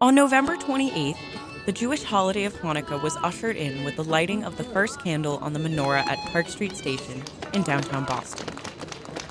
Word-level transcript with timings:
On 0.00 0.12
November 0.12 0.56
28th, 0.56 1.16
the 1.66 1.72
Jewish 1.72 2.02
holiday 2.02 2.42
of 2.44 2.54
Hanukkah 2.54 3.00
was 3.00 3.16
ushered 3.18 3.54
in 3.54 3.84
with 3.84 3.94
the 3.94 4.02
lighting 4.02 4.42
of 4.42 4.56
the 4.56 4.64
first 4.64 5.00
candle 5.04 5.38
on 5.38 5.52
the 5.52 5.60
menorah 5.60 6.04
at 6.04 6.18
Park 6.32 6.48
Street 6.48 6.76
Station 6.76 7.22
in 7.54 7.62
downtown 7.62 8.04
Boston. 8.06 8.48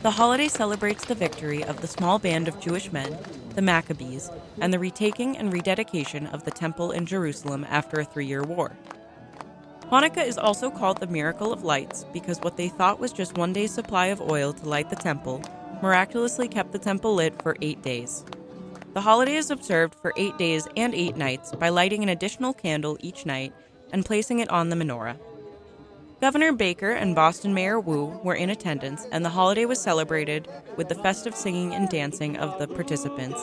The 0.01 0.11
holiday 0.11 0.47
celebrates 0.47 1.03
the 1.03 1.15
victory 1.15 1.65
of 1.65 1.81
the 1.81 1.87
small 1.87 2.17
band 2.17 2.47
of 2.47 2.61
Jewish 2.61 2.93
men, 2.93 3.17
the 3.55 3.61
Maccabees, 3.61 4.31
and 4.61 4.73
the 4.73 4.79
retaking 4.79 5.37
and 5.37 5.51
rededication 5.51 6.27
of 6.27 6.45
the 6.45 6.51
temple 6.51 6.91
in 6.91 7.05
Jerusalem 7.07 7.65
after 7.67 7.99
a 7.99 8.05
three 8.05 8.25
year 8.25 8.43
war. 8.43 8.71
Hanukkah 9.91 10.25
is 10.25 10.37
also 10.37 10.69
called 10.69 11.01
the 11.01 11.07
Miracle 11.07 11.51
of 11.51 11.65
Lights 11.65 12.05
because 12.13 12.39
what 12.39 12.55
they 12.55 12.69
thought 12.69 13.01
was 13.01 13.11
just 13.11 13.37
one 13.37 13.51
day's 13.51 13.73
supply 13.73 14.05
of 14.05 14.21
oil 14.21 14.53
to 14.53 14.69
light 14.69 14.89
the 14.89 14.95
temple 14.95 15.43
miraculously 15.81 16.47
kept 16.47 16.71
the 16.71 16.79
temple 16.79 17.15
lit 17.15 17.41
for 17.41 17.55
eight 17.61 17.81
days. 17.81 18.23
The 18.93 19.01
holiday 19.01 19.35
is 19.35 19.51
observed 19.51 19.95
for 19.95 20.13
eight 20.17 20.37
days 20.37 20.67
and 20.75 20.95
eight 20.95 21.15
nights 21.15 21.53
by 21.55 21.69
lighting 21.69 22.03
an 22.03 22.09
additional 22.09 22.53
candle 22.53 22.97
each 23.01 23.25
night 23.25 23.53
and 23.93 24.05
placing 24.05 24.39
it 24.39 24.49
on 24.49 24.69
the 24.69 24.75
menorah. 24.75 25.17
Governor 26.21 26.51
Baker 26.51 26.91
and 26.91 27.15
Boston 27.15 27.53
Mayor 27.53 27.79
Wu 27.79 28.07
were 28.25 28.35
in 28.35 28.49
attendance, 28.49 29.05
and 29.11 29.23
the 29.23 29.29
holiday 29.29 29.63
was 29.63 29.79
celebrated 29.79 30.49
with 30.75 30.89
the 30.89 30.95
festive 30.95 31.33
singing 31.33 31.73
and 31.73 31.87
dancing 31.87 32.35
of 32.35 32.59
the 32.59 32.67
participants 32.67 33.41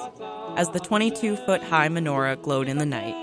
as 0.57 0.69
the 0.71 0.81
22 0.81 1.37
foot 1.37 1.63
high 1.63 1.89
menorah 1.89 2.41
glowed 2.43 2.69
in 2.69 2.77
the 2.77 2.85
night. 2.85 3.15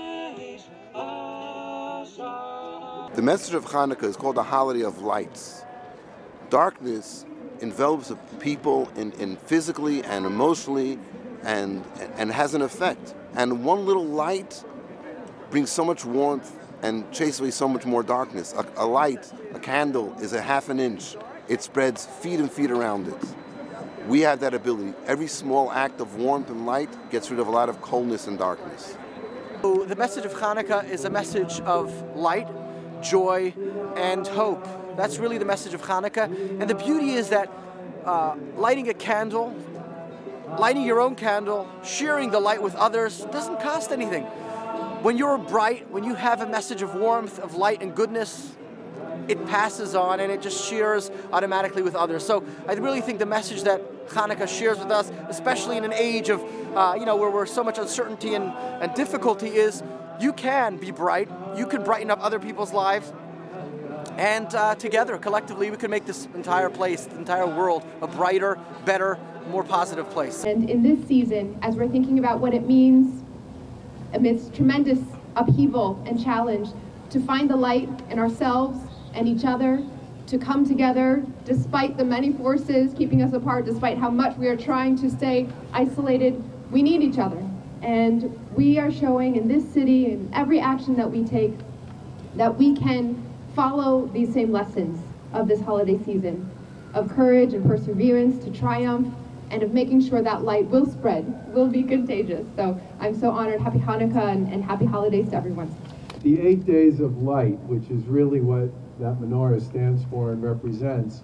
The 3.14 3.22
message 3.22 3.54
of 3.54 3.64
Hanukkah 3.66 4.08
is 4.08 4.16
called 4.16 4.34
the 4.34 4.42
holiday 4.42 4.82
of 4.82 5.02
lights. 5.02 5.62
Darkness 6.50 7.24
envelops 7.60 8.12
people 8.40 8.88
in, 8.96 9.12
in 9.12 9.36
physically 9.36 10.02
and 10.02 10.26
emotionally 10.26 10.98
and, 11.42 11.84
and 12.16 12.30
has 12.32 12.54
an 12.54 12.62
effect. 12.62 13.14
And 13.34 13.64
one 13.64 13.86
little 13.86 14.04
light 14.04 14.64
brings 15.50 15.70
so 15.70 15.84
much 15.84 16.04
warmth 16.04 16.56
and 16.82 17.10
chase 17.12 17.40
away 17.40 17.50
so 17.50 17.68
much 17.68 17.86
more 17.86 18.02
darkness. 18.02 18.52
A, 18.52 18.66
a, 18.76 18.86
light, 18.86 19.32
a 19.54 19.58
candle, 19.58 20.14
is 20.20 20.32
a 20.32 20.42
half 20.42 20.68
an 20.68 20.78
inch. 20.80 21.16
It 21.48 21.62
spreads 21.62 22.06
feet 22.06 22.40
and 22.40 22.50
feet 22.50 22.70
around 22.70 23.08
it. 23.08 23.22
We 24.06 24.20
have 24.20 24.40
that 24.40 24.52
ability. 24.52 24.92
Every 25.06 25.26
small 25.26 25.72
act 25.72 26.00
of 26.00 26.16
warmth 26.16 26.50
and 26.50 26.66
light 26.66 26.90
gets 27.10 27.30
rid 27.30 27.40
of 27.40 27.46
a 27.46 27.50
lot 27.50 27.68
of 27.68 27.80
coldness 27.80 28.26
and 28.26 28.38
darkness. 28.38 28.96
So 29.62 29.84
the 29.84 29.96
message 29.96 30.26
of 30.26 30.34
Hanukkah 30.34 30.88
is 30.90 31.06
a 31.06 31.10
message 31.10 31.60
of 31.60 31.90
light, 32.14 32.48
joy, 33.04 33.54
and 33.96 34.26
hope. 34.26 34.66
That's 34.96 35.18
really 35.18 35.38
the 35.38 35.44
message 35.44 35.74
of 35.74 35.82
Hanukkah. 35.82 36.60
And 36.60 36.68
the 36.68 36.74
beauty 36.74 37.12
is 37.12 37.28
that 37.28 37.52
uh, 38.04 38.36
lighting 38.56 38.88
a 38.88 38.94
candle, 38.94 39.54
lighting 40.58 40.82
your 40.82 41.00
own 41.00 41.14
candle, 41.14 41.68
sharing 41.84 42.30
the 42.30 42.40
light 42.40 42.62
with 42.62 42.74
others 42.74 43.20
doesn't 43.26 43.60
cost 43.60 43.92
anything 43.92 44.26
when 45.04 45.18
you're 45.18 45.36
bright, 45.36 45.90
when 45.90 46.02
you 46.02 46.14
have 46.14 46.40
a 46.40 46.46
message 46.46 46.80
of 46.80 46.94
warmth, 46.94 47.38
of 47.38 47.56
light 47.56 47.82
and 47.82 47.94
goodness, 47.94 48.56
it 49.28 49.46
passes 49.48 49.94
on 49.94 50.18
and 50.18 50.32
it 50.32 50.40
just 50.40 50.66
shares 50.66 51.10
automatically 51.30 51.82
with 51.82 51.94
others. 51.94 52.24
So 52.24 52.42
I 52.66 52.72
really 52.72 53.02
think 53.02 53.18
the 53.18 53.26
message 53.26 53.64
that 53.64 54.08
Hanukkah 54.08 54.48
shares 54.48 54.78
with 54.78 54.90
us, 54.90 55.12
especially 55.28 55.76
in 55.76 55.84
an 55.84 55.92
age 55.92 56.30
of, 56.30 56.42
uh, 56.74 56.96
you 56.98 57.04
know, 57.04 57.16
where 57.16 57.28
we're 57.28 57.44
so 57.44 57.62
much 57.62 57.76
uncertainty 57.76 58.34
and, 58.34 58.44
and 58.80 58.94
difficulty, 58.94 59.48
is 59.48 59.82
you 60.20 60.32
can 60.32 60.76
be 60.76 60.90
bright. 60.90 61.28
You 61.56 61.66
can 61.66 61.82
brighten 61.82 62.10
up 62.10 62.22
other 62.22 62.38
people's 62.38 62.72
lives. 62.72 63.12
And 64.16 64.54
uh, 64.54 64.76
together, 64.76 65.18
collectively, 65.18 65.70
we 65.70 65.76
can 65.76 65.90
make 65.90 66.06
this 66.06 66.26
entire 66.34 66.70
place, 66.70 67.06
the 67.06 67.16
entire 67.16 67.46
world, 67.46 67.84
a 68.00 68.06
brighter, 68.06 68.58
better, 68.84 69.18
more 69.50 69.64
positive 69.64 70.08
place. 70.10 70.44
And 70.44 70.70
in 70.70 70.82
this 70.82 71.06
season, 71.08 71.58
as 71.62 71.74
we're 71.74 71.88
thinking 71.88 72.18
about 72.18 72.38
what 72.38 72.54
it 72.54 72.66
means 72.66 73.22
amidst 74.12 74.54
tremendous 74.54 75.00
upheaval 75.34 76.02
and 76.06 76.22
challenge, 76.22 76.68
to 77.10 77.20
find 77.20 77.50
the 77.50 77.56
light 77.56 77.88
in 78.10 78.18
ourselves 78.18 78.78
and 79.14 79.28
each 79.28 79.44
other, 79.44 79.84
to 80.26 80.38
come 80.38 80.66
together 80.66 81.24
despite 81.44 81.96
the 81.96 82.04
many 82.04 82.32
forces 82.32 82.94
keeping 82.94 83.20
us 83.22 83.32
apart, 83.32 83.64
despite 83.66 83.98
how 83.98 84.10
much 84.10 84.36
we 84.36 84.48
are 84.48 84.56
trying 84.56 84.96
to 84.96 85.10
stay 85.10 85.48
isolated. 85.72 86.42
We 86.70 86.82
need 86.82 87.02
each 87.02 87.18
other. 87.18 87.43
And 87.84 88.34
we 88.56 88.78
are 88.78 88.90
showing 88.90 89.36
in 89.36 89.46
this 89.46 89.68
city, 89.68 90.06
in 90.12 90.30
every 90.32 90.58
action 90.58 90.96
that 90.96 91.10
we 91.10 91.22
take, 91.22 91.52
that 92.34 92.56
we 92.56 92.74
can 92.74 93.22
follow 93.54 94.06
these 94.06 94.32
same 94.32 94.50
lessons 94.50 94.98
of 95.34 95.48
this 95.48 95.60
holiday 95.60 96.02
season 96.02 96.50
of 96.94 97.10
courage 97.10 97.52
and 97.52 97.66
perseverance 97.66 98.42
to 98.44 98.50
triumph 98.50 99.12
and 99.50 99.62
of 99.62 99.74
making 99.74 100.00
sure 100.00 100.22
that 100.22 100.42
light 100.42 100.66
will 100.68 100.86
spread, 100.86 101.52
will 101.52 101.68
be 101.68 101.82
contagious. 101.82 102.46
So 102.56 102.80
I'm 102.98 103.18
so 103.18 103.30
honored. 103.30 103.60
Happy 103.60 103.78
Hanukkah 103.78 104.32
and, 104.32 104.50
and 104.50 104.64
happy 104.64 104.86
holidays 104.86 105.28
to 105.30 105.36
everyone. 105.36 105.74
The 106.22 106.40
eight 106.40 106.64
days 106.64 107.00
of 107.00 107.22
light, 107.22 107.58
which 107.64 107.90
is 107.90 108.06
really 108.06 108.40
what 108.40 108.70
that 108.98 109.20
menorah 109.20 109.60
stands 109.60 110.04
for 110.04 110.32
and 110.32 110.42
represents, 110.42 111.22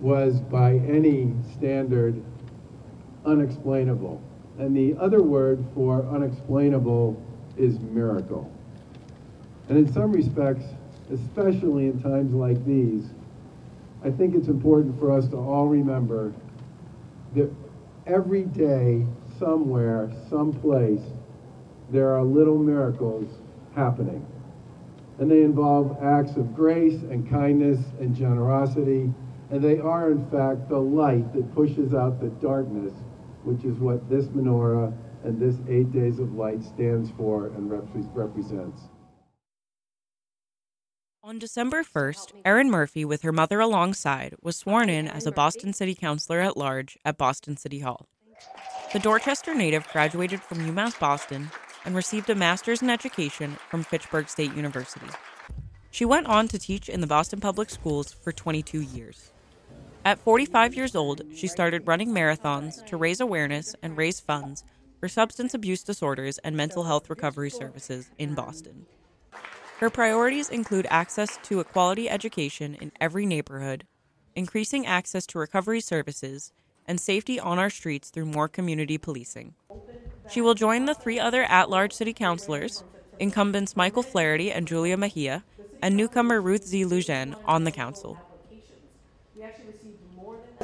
was 0.00 0.40
by 0.40 0.74
any 0.74 1.34
standard 1.52 2.22
unexplainable. 3.24 4.22
And 4.58 4.76
the 4.76 4.96
other 5.00 5.22
word 5.22 5.64
for 5.74 6.06
unexplainable 6.06 7.20
is 7.56 7.78
miracle. 7.80 8.50
And 9.68 9.78
in 9.78 9.92
some 9.92 10.12
respects, 10.12 10.64
especially 11.12 11.86
in 11.86 12.02
times 12.02 12.32
like 12.34 12.64
these, 12.64 13.10
I 14.04 14.10
think 14.10 14.34
it's 14.34 14.48
important 14.48 14.98
for 14.98 15.10
us 15.10 15.26
to 15.28 15.36
all 15.36 15.66
remember 15.66 16.32
that 17.34 17.50
every 18.06 18.44
day, 18.44 19.06
somewhere, 19.38 20.10
someplace, 20.28 21.00
there 21.90 22.14
are 22.14 22.22
little 22.22 22.58
miracles 22.58 23.28
happening. 23.74 24.24
And 25.18 25.30
they 25.30 25.42
involve 25.42 25.96
acts 26.02 26.36
of 26.36 26.54
grace 26.54 27.00
and 27.02 27.28
kindness 27.28 27.78
and 28.00 28.14
generosity. 28.14 29.12
And 29.50 29.62
they 29.62 29.78
are, 29.78 30.10
in 30.10 30.28
fact, 30.30 30.68
the 30.68 30.78
light 30.78 31.32
that 31.34 31.54
pushes 31.54 31.94
out 31.94 32.20
the 32.20 32.28
darkness, 32.46 32.92
which 33.44 33.64
is 33.64 33.78
what 33.78 34.08
this 34.08 34.26
menorah 34.26 34.92
and 35.24 35.40
this 35.40 35.56
eight 35.68 35.92
days 35.92 36.18
of 36.18 36.34
light 36.34 36.62
stands 36.62 37.10
for 37.16 37.48
and 37.48 37.70
rep- 37.70 37.88
represents. 38.14 38.82
On 41.22 41.38
December 41.38 41.82
1st, 41.82 42.32
Erin 42.44 42.70
Murphy, 42.70 43.02
with 43.02 43.22
her 43.22 43.32
mother 43.32 43.58
alongside, 43.58 44.34
was 44.42 44.56
sworn 44.56 44.90
in 44.90 45.08
as 45.08 45.26
a 45.26 45.32
Boston 45.32 45.72
City 45.72 45.94
Councilor 45.94 46.40
at 46.40 46.56
Large 46.56 46.98
at 47.02 47.16
Boston 47.16 47.56
City 47.56 47.78
Hall. 47.78 48.06
The 48.92 48.98
Dorchester 48.98 49.54
native 49.54 49.88
graduated 49.88 50.42
from 50.42 50.58
UMass 50.58 51.00
Boston 51.00 51.50
and 51.86 51.96
received 51.96 52.28
a 52.28 52.34
master's 52.34 52.82
in 52.82 52.90
education 52.90 53.56
from 53.70 53.84
Fitchburg 53.84 54.28
State 54.28 54.54
University. 54.54 55.08
She 55.90 56.04
went 56.04 56.26
on 56.26 56.48
to 56.48 56.58
teach 56.58 56.88
in 56.88 57.00
the 57.00 57.06
Boston 57.06 57.40
Public 57.40 57.70
Schools 57.70 58.12
for 58.12 58.32
22 58.32 58.80
years. 58.80 59.30
At 60.06 60.18
45 60.18 60.74
years 60.74 60.94
old, 60.94 61.22
she 61.34 61.46
started 61.46 61.86
running 61.86 62.10
marathons 62.10 62.84
to 62.86 62.96
raise 62.98 63.20
awareness 63.20 63.74
and 63.82 63.96
raise 63.96 64.20
funds 64.20 64.62
for 65.00 65.08
substance 65.08 65.54
abuse 65.54 65.82
disorders 65.82 66.36
and 66.38 66.54
mental 66.54 66.84
health 66.84 67.08
recovery 67.08 67.48
services 67.48 68.10
in 68.18 68.34
Boston. 68.34 68.84
Her 69.78 69.88
priorities 69.88 70.50
include 70.50 70.86
access 70.90 71.38
to 71.44 71.58
a 71.58 71.64
quality 71.64 72.10
education 72.10 72.74
in 72.74 72.92
every 73.00 73.24
neighborhood, 73.24 73.86
increasing 74.36 74.86
access 74.86 75.26
to 75.28 75.38
recovery 75.38 75.80
services, 75.80 76.52
and 76.86 77.00
safety 77.00 77.40
on 77.40 77.58
our 77.58 77.70
streets 77.70 78.10
through 78.10 78.26
more 78.26 78.46
community 78.46 78.98
policing. 78.98 79.54
She 80.28 80.42
will 80.42 80.54
join 80.54 80.84
the 80.84 80.94
three 80.94 81.18
other 81.18 81.44
at 81.44 81.70
large 81.70 81.94
city 81.94 82.12
councilors, 82.12 82.84
incumbents 83.18 83.74
Michael 83.74 84.02
Flaherty 84.02 84.52
and 84.52 84.68
Julia 84.68 84.98
Mejia, 84.98 85.44
and 85.80 85.96
newcomer 85.96 86.42
Ruthzee 86.42 86.84
Louijeune 86.84 87.36
on 87.46 87.64
the 87.64 87.72
council. 87.72 88.18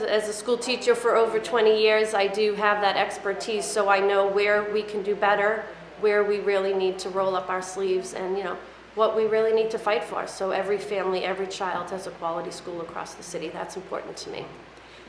As 0.00 0.28
a 0.28 0.32
school 0.32 0.56
teacher 0.56 0.94
for 0.94 1.14
over 1.14 1.38
20 1.38 1.80
years, 1.80 2.14
I 2.14 2.26
do 2.26 2.54
have 2.54 2.80
that 2.80 2.96
expertise, 2.96 3.64
so 3.64 3.88
I 3.88 4.00
know 4.00 4.26
where 4.26 4.72
we 4.72 4.82
can 4.82 5.02
do 5.02 5.14
better, 5.14 5.64
where 6.00 6.24
we 6.24 6.38
really 6.40 6.72
need 6.72 6.98
to 7.00 7.10
roll 7.10 7.36
up 7.36 7.50
our 7.50 7.60
sleeves, 7.60 8.14
and 8.14 8.36
you 8.36 8.44
know, 8.44 8.56
what 8.94 9.14
we 9.14 9.24
really 9.24 9.52
need 9.52 9.70
to 9.70 9.78
fight 9.78 10.02
for. 10.02 10.26
So 10.26 10.50
every 10.50 10.78
family, 10.78 11.24
every 11.24 11.46
child 11.46 11.90
has 11.90 12.06
a 12.06 12.10
quality 12.12 12.50
school 12.50 12.80
across 12.80 13.14
the 13.14 13.22
city. 13.22 13.48
That's 13.48 13.76
important 13.76 14.16
to 14.18 14.30
me. 14.30 14.44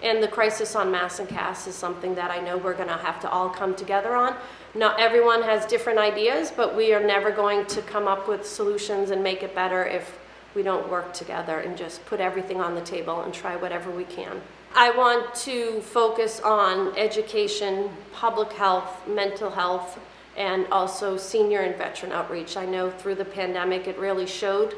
And 0.03 0.21
the 0.21 0.27
crisis 0.27 0.75
on 0.75 0.91
Mass 0.91 1.19
and 1.19 1.29
Cass 1.29 1.67
is 1.67 1.75
something 1.75 2.15
that 2.15 2.31
I 2.31 2.39
know 2.39 2.57
we're 2.57 2.73
going 2.73 2.87
to 2.87 2.97
have 2.97 3.19
to 3.21 3.29
all 3.29 3.49
come 3.49 3.75
together 3.75 4.15
on. 4.15 4.35
Not 4.73 4.99
everyone 4.99 5.43
has 5.43 5.65
different 5.65 5.99
ideas, 5.99 6.51
but 6.55 6.75
we 6.75 6.93
are 6.93 7.05
never 7.05 7.31
going 7.31 7.65
to 7.67 7.81
come 7.83 8.07
up 8.07 8.27
with 8.27 8.45
solutions 8.45 9.11
and 9.11 9.23
make 9.23 9.43
it 9.43 9.53
better 9.53 9.85
if 9.85 10.17
we 10.55 10.63
don't 10.63 10.89
work 10.89 11.13
together 11.13 11.59
and 11.59 11.77
just 11.77 12.03
put 12.05 12.19
everything 12.19 12.59
on 12.59 12.75
the 12.75 12.81
table 12.81 13.21
and 13.21 13.33
try 13.33 13.55
whatever 13.55 13.91
we 13.91 14.03
can. 14.03 14.41
I 14.73 14.89
want 14.91 15.35
to 15.35 15.81
focus 15.81 16.39
on 16.39 16.97
education, 16.97 17.89
public 18.13 18.53
health, 18.53 19.05
mental 19.05 19.49
health, 19.49 19.99
and 20.37 20.65
also 20.67 21.17
senior 21.17 21.59
and 21.59 21.75
veteran 21.75 22.13
outreach. 22.13 22.55
I 22.55 22.65
know 22.65 22.89
through 22.89 23.15
the 23.15 23.25
pandemic 23.25 23.87
it 23.87 23.97
really 23.97 24.25
showed 24.25 24.75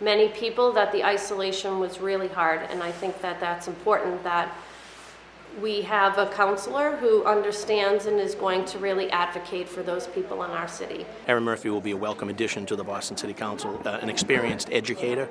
many 0.00 0.28
people 0.28 0.72
that 0.72 0.92
the 0.92 1.04
isolation 1.04 1.80
was 1.80 1.98
really 1.98 2.28
hard, 2.28 2.60
and 2.70 2.82
I 2.82 2.92
think 2.92 3.20
that 3.20 3.40
that's 3.40 3.66
important 3.66 4.22
that 4.22 4.54
we 5.60 5.82
have 5.82 6.18
a 6.18 6.26
councilor 6.26 6.96
who 6.96 7.24
understands 7.24 8.06
and 8.06 8.18
is 8.18 8.34
going 8.34 8.64
to 8.64 8.78
really 8.78 9.10
advocate 9.10 9.68
for 9.68 9.82
those 9.82 10.06
people 10.08 10.42
in 10.44 10.50
our 10.50 10.68
city. 10.68 11.04
Erin 11.26 11.44
Murphy 11.44 11.68
will 11.68 11.80
be 11.80 11.90
a 11.90 11.96
welcome 11.96 12.28
addition 12.28 12.64
to 12.66 12.76
the 12.76 12.84
Boston 12.84 13.16
City 13.16 13.34
Council, 13.34 13.80
uh, 13.84 13.98
an 14.00 14.08
experienced 14.08 14.68
educator, 14.72 15.28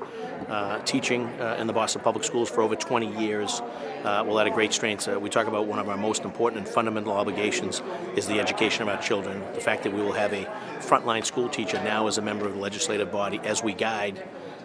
uh, 0.48 0.80
teaching 0.80 1.26
uh, 1.40 1.58
in 1.60 1.68
the 1.68 1.74
Boston 1.74 2.02
Public 2.02 2.24
Schools 2.24 2.50
for 2.50 2.62
over 2.62 2.76
20 2.76 3.20
years. 3.22 3.62
Uh, 4.04 4.24
will 4.26 4.40
add 4.40 4.48
a 4.48 4.52
great 4.52 4.74
strength. 4.74 5.08
Uh, 5.08 5.20
we 5.20 5.30
talk 5.30 5.48
about 5.48 5.68
one 5.68 5.80
of 5.80 5.90
our 5.90 5.98
most 5.98 6.24
important 6.24 6.66
and 6.66 6.68
fundamental 6.68 7.14
obligations 7.14 7.82
is 8.16 8.28
the 8.28 8.40
education 8.40 8.84
of 8.84 8.90
our 8.90 9.02
children. 9.02 9.42
The 9.54 9.62
fact 9.62 9.84
that 9.84 9.94
we 9.94 10.02
will 10.02 10.14
have 10.14 10.34
a 10.34 10.46
frontline 10.80 11.26
school 11.26 11.50
teacher 11.50 11.82
now 11.84 12.08
as 12.08 12.18
a 12.18 12.22
member 12.22 12.46
of 12.46 12.54
the 12.54 12.60
legislative 12.60 13.12
body 13.12 13.40
as 13.44 13.64
we 13.64 13.74
guide 13.74 14.24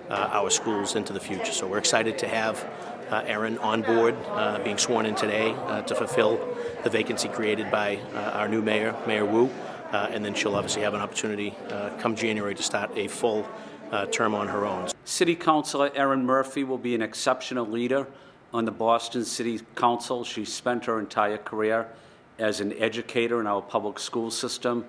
uh, 0.09 0.31
our 0.33 0.51
schools 0.51 0.95
into 0.95 1.13
the 1.13 1.21
future. 1.21 1.53
So 1.53 1.67
we're 1.67 1.79
excited 1.79 2.19
to 2.19 2.29
have 2.29 2.65
uh, 3.11 3.23
Erin 3.27 3.59
on 3.59 3.83
board, 3.83 4.15
uh, 4.31 4.59
being 4.63 4.79
sworn 4.79 5.07
in 5.07 5.15
today 5.15 5.53
uh, 5.67 5.83
to 5.83 5.95
fulfill 5.95 6.39
the 6.83 6.91
vacancy 6.91 7.29
created 7.29 7.71
by 7.71 7.97
uh, 8.15 8.39
our 8.39 8.49
new 8.49 8.63
mayor, 8.63 8.95
Mayor 9.07 9.25
Wu. 9.25 9.51
Uh, 9.93 10.09
and 10.11 10.25
then 10.25 10.35
she'll 10.35 10.57
obviously 10.57 10.83
have 10.83 10.95
an 10.95 11.01
opportunity 11.01 11.55
uh, 11.71 11.91
come 11.99 12.17
January 12.17 12.55
to 12.55 12.63
start 12.63 12.91
a 12.97 13.09
full 13.09 13.47
term 14.11 14.35
on 14.35 14.49
her 14.49 14.67
own. 14.67 14.89
City 15.05 15.37
Councilor 15.37 15.93
Erin 15.95 16.27
Murphy 16.27 16.65
will 16.65 16.79
be 16.79 16.97
an 16.97 17.03
exceptional 17.03 17.65
leader 17.65 18.07
on 18.53 18.65
the 18.65 18.73
Boston 18.73 19.25
City 19.25 19.61
Council. 19.77 20.25
She 20.25 20.45
spent 20.45 20.87
her 20.87 20.99
entire 20.99 21.39
career 21.39 21.87
as 22.39 22.61
an 22.61 22.73
educator 22.75 23.41
in 23.41 23.47
our 23.47 23.63
public 23.63 24.01
school 24.01 24.31
system. 24.31 24.85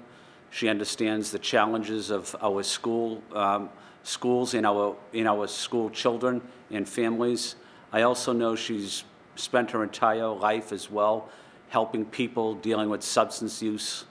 She 0.50 0.68
understands 0.68 1.31
the 1.31 1.40
challenges 1.40 2.10
of 2.10 2.36
our 2.42 2.63
school 2.63 3.22
um, 3.34 3.70
schools 4.04 4.54
in 4.54 4.66
our 4.66 4.96
in 5.13 5.28
our 5.28 5.48
school 5.48 5.90
children 5.90 6.42
and 6.72 6.88
families. 6.88 7.56
I 7.92 8.01
also 8.01 8.34
know 8.34 8.56
she's 8.56 9.04
spent 9.36 9.72
her 9.72 9.84
entire 9.84 10.28
life 10.28 10.72
as 10.72 10.89
well 10.89 11.30
helping 11.69 12.06
people 12.06 12.56
dealing 12.56 12.89
with 12.89 13.04
substance 13.04 13.62
use 13.62 14.06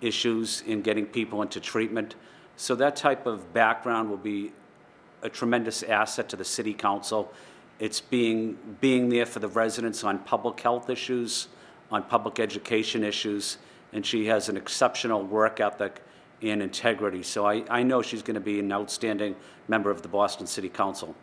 issues 0.00 0.62
and 0.66 0.82
getting 0.82 1.06
people 1.06 1.42
into 1.42 1.60
treatment. 1.60 2.14
So 2.56 2.74
that 2.76 2.96
type 2.96 3.26
of 3.26 3.52
background 3.52 4.10
will 4.10 4.16
be 4.16 4.52
a 5.22 5.28
tremendous 5.28 5.82
asset 5.82 6.28
to 6.30 6.36
the 6.36 6.44
city 6.44 6.74
council. 6.74 7.32
It's 7.78 8.00
being 8.00 8.56
being 8.80 9.08
there 9.08 9.26
for 9.26 9.40
the 9.40 9.48
residents 9.48 10.04
on 10.04 10.18
public 10.20 10.60
health 10.60 10.88
issues, 10.90 11.48
on 11.90 12.04
public 12.04 12.38
education 12.38 13.02
issues, 13.02 13.58
and 13.92 14.04
she 14.04 14.26
has 14.26 14.48
an 14.48 14.56
exceptional 14.56 15.22
work 15.22 15.60
ethic 15.60 16.02
and 16.42 16.62
integrity. 16.62 17.22
So 17.22 17.46
I, 17.46 17.64
I 17.70 17.82
know 17.82 18.02
she's 18.02 18.22
going 18.22 18.34
to 18.34 18.40
be 18.40 18.60
an 18.60 18.70
outstanding 18.72 19.34
member 19.66 19.90
of 19.90 20.02
the 20.02 20.08
Boston 20.08 20.46
City 20.46 20.68
Council. 20.68 21.14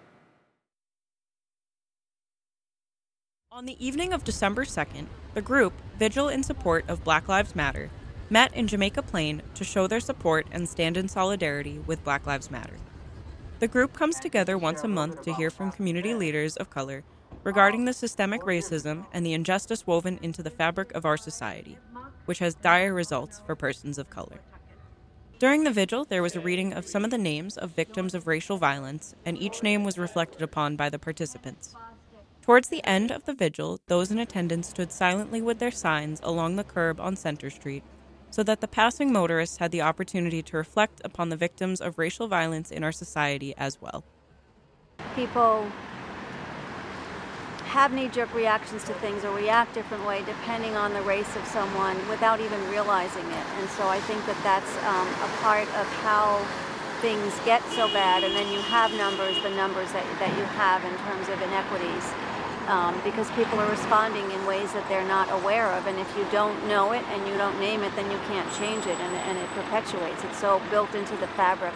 On 3.54 3.66
the 3.66 3.86
evening 3.86 4.14
of 4.14 4.24
December 4.24 4.64
2nd, 4.64 5.08
the 5.34 5.42
group, 5.42 5.74
Vigil 6.00 6.30
in 6.30 6.42
Support 6.42 6.86
of 6.88 7.04
Black 7.04 7.28
Lives 7.28 7.54
Matter, 7.54 7.90
met 8.30 8.54
in 8.56 8.66
Jamaica 8.66 9.02
Plain 9.02 9.42
to 9.56 9.66
show 9.66 9.88
their 9.88 10.00
support 10.00 10.48
and 10.54 10.70
stand 10.70 10.96
in 10.96 11.10
solidarity 11.10 11.80
with 11.80 12.02
Black 12.06 12.26
Lives 12.26 12.50
Matter. 12.50 12.78
The 13.60 13.68
group 13.68 13.92
comes 13.92 14.22
together 14.22 14.58
once 14.58 14.86
a 14.86 14.88
month 14.88 15.24
to 15.24 15.34
hear 15.34 15.50
from 15.50 15.74
community 15.74 16.14
leaders 16.14 16.56
of 16.56 16.70
color 16.70 17.04
regarding 17.44 17.84
the 17.84 17.92
systemic 17.92 18.44
racism 18.44 19.06
and 19.12 19.26
the 19.26 19.34
injustice 19.34 19.86
woven 19.86 20.18
into 20.22 20.42
the 20.42 20.50
fabric 20.50 20.94
of 20.94 21.04
our 21.04 21.18
society, 21.18 21.78
which 22.24 22.40
has 22.40 22.56
dire 22.56 22.94
results 22.94 23.42
for 23.46 23.58
persons 23.58 23.98
of 23.98 24.10
color. 24.10 24.40
During 25.40 25.66
the 25.66 25.72
vigil, 25.72 26.06
there 26.06 26.24
was 26.24 26.38
a 26.38 26.40
reading 26.40 26.72
of 26.72 26.88
some 26.88 27.04
of 27.04 27.12
the 27.12 27.18
names 27.18 27.58
of 27.58 27.72
victims 27.72 28.16
of 28.16 28.28
racial 28.28 28.56
violence, 28.56 29.14
and 29.26 29.38
each 29.38 29.62
name 29.62 29.84
was 29.84 29.98
reflected 29.98 30.42
upon 30.42 30.78
by 30.78 30.88
the 30.88 31.00
participants. 31.00 31.76
Towards 32.42 32.70
the 32.70 32.84
end 32.84 33.12
of 33.12 33.26
the 33.26 33.36
vigil, 33.36 33.80
those 33.86 34.10
in 34.10 34.18
attendance 34.18 34.70
stood 34.70 34.92
silently 34.92 35.44
with 35.44 35.60
their 35.60 35.70
signs 35.70 36.20
along 36.24 36.56
the 36.56 36.64
curb 36.64 37.00
on 37.00 37.16
Center 37.16 37.52
Street 37.52 37.84
so 38.32 38.42
that 38.44 38.62
the 38.62 38.68
passing 38.68 39.14
motorists 39.14 39.58
had 39.58 39.72
the 39.72 39.82
opportunity 39.82 40.42
to 40.42 40.58
reflect 40.58 41.02
upon 41.04 41.30
the 41.30 41.36
victims 41.36 41.82
of 41.82 42.00
racial 42.00 42.28
violence 42.28 42.72
in 42.72 42.84
our 42.84 42.92
society 42.92 43.54
as 43.58 43.80
well. 43.80 44.04
People 45.16 45.70
have 47.66 47.94
knee 47.94 48.08
jerk 48.08 48.34
reactions 48.34 48.84
to 48.86 48.94
things 48.96 49.24
or 49.24 49.34
react 49.36 49.74
different 49.74 50.06
way 50.06 50.24
depending 50.26 50.76
on 50.76 50.94
the 50.94 51.02
race 51.04 51.36
of 51.36 51.46
someone 51.46 51.96
without 52.10 52.40
even 52.42 52.60
realizing 52.70 53.26
it. 53.26 53.46
And 53.60 53.70
so 53.70 53.88
I 53.88 54.00
think 54.02 54.26
that 54.26 54.38
that's 54.44 54.76
um, 54.88 55.08
a 55.08 55.30
part 55.44 55.68
of 55.76 55.88
how 56.02 56.44
things 57.02 57.34
get 57.46 57.64
so 57.72 57.88
bad 57.90 58.24
and 58.24 58.36
then 58.36 58.52
you 58.52 58.60
have 58.62 58.92
numbers, 58.94 59.42
the 59.42 59.50
numbers 59.52 59.92
that, 59.92 60.06
that 60.20 60.38
you 60.38 60.44
have 60.44 60.84
in 60.84 60.96
terms 61.00 61.30
of 61.30 61.42
inequities. 61.42 62.14
Um, 62.68 63.02
because 63.04 63.30
people 63.32 63.60
are 63.60 63.70
responding 63.70 64.30
in 64.32 64.46
ways 64.46 64.72
that 64.74 64.88
they're 64.88 65.08
not 65.08 65.30
aware 65.32 65.68
of. 65.74 65.88
And 65.88 66.00
if 66.00 66.16
you 66.16 66.26
don't 66.32 66.68
know 66.68 66.94
it 66.94 67.04
and 67.10 67.28
you 67.28 67.36
don't 67.38 67.60
name 67.60 67.82
it, 67.82 67.94
then 67.96 68.10
you 68.10 68.18
can't 68.28 68.50
change 68.54 68.86
it, 68.86 68.98
and, 68.98 69.16
and 69.28 69.38
it 69.38 69.50
perpetuates. 69.50 70.24
It's 70.24 70.38
so 70.38 70.62
built 70.70 70.94
into 70.96 71.18
the 71.18 71.28
fabric 71.30 71.74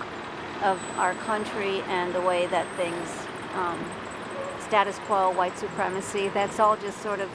of 0.63 0.79
our 0.97 1.13
country 1.15 1.81
and 1.87 2.13
the 2.13 2.21
way 2.21 2.45
that 2.47 2.65
things 2.77 3.09
um, 3.55 3.83
status 4.61 4.99
quo, 4.99 5.31
white 5.31 5.57
supremacy, 5.57 6.29
that's 6.29 6.59
all 6.59 6.77
just 6.77 7.01
sort 7.01 7.19
of 7.19 7.29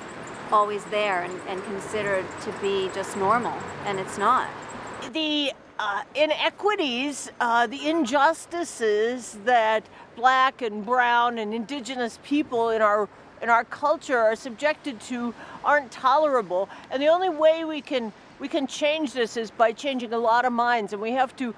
always 0.53 0.85
there 0.87 1.23
and, 1.23 1.41
and 1.49 1.63
considered 1.65 2.25
to 2.43 2.53
be 2.61 2.91
just 2.95 3.17
normal, 3.17 3.57
and 3.85 3.99
it's 3.99 4.19
not. 4.19 4.49
The 5.13 5.53
uh, 5.79 6.03
inequities, 6.15 7.31
uh, 7.41 7.67
the 7.67 7.89
injustices 7.89 9.39
that 9.45 9.85
black 10.17 10.61
and 10.61 10.85
brown 10.85 11.39
and 11.39 11.55
indigenous 11.55 12.19
people 12.23 12.71
in 12.71 12.83
our 12.83 13.09
in 13.43 13.49
our 13.49 13.65
culture 13.65 14.19
are 14.19 14.37
subjected 14.37 15.01
to 15.01 15.35
aren't 15.65 15.91
tolerable, 15.91 16.69
and 16.91 17.03
the 17.03 17.09
only 17.09 17.29
way 17.29 17.65
we 17.65 17.81
can 17.81 18.13
we 18.39 18.49
can 18.49 18.67
change 18.67 19.13
this 19.13 19.37
is 19.37 19.51
by 19.51 19.73
changing 19.73 20.13
a 20.13 20.19
lot 20.19 20.45
of 20.45 20.53
minds, 20.53 20.93
and 20.93 21.03
we 21.03 21.13
have 21.13 21.37
to 21.37 21.55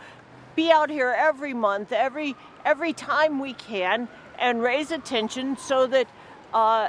be 0.57 0.71
out 0.71 0.91
here 0.91 1.15
every 1.17 1.55
month, 1.55 1.93
every 1.93 2.35
every 2.65 2.93
time 2.93 3.41
we 3.41 3.55
can, 3.55 4.09
and 4.39 4.63
raise 4.63 4.91
attention 4.91 5.57
so 5.57 5.87
that 5.87 6.07
uh, 6.55 6.89